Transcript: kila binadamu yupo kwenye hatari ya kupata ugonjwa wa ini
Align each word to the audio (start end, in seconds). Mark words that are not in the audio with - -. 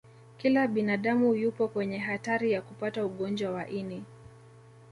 kila 0.37 0.67
binadamu 0.67 1.35
yupo 1.35 1.67
kwenye 1.67 1.97
hatari 1.97 2.51
ya 2.51 2.61
kupata 2.61 3.05
ugonjwa 3.05 3.51
wa 3.51 3.69
ini 3.69 4.03